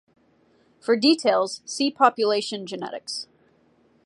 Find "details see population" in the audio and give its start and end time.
0.95-2.65